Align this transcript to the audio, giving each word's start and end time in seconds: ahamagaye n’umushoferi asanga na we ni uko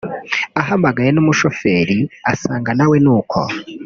ahamagaye 0.61 1.09
n’umushoferi 1.13 1.99
asanga 2.31 2.71
na 2.77 2.85
we 2.89 2.97
ni 3.03 3.09
uko 3.17 3.39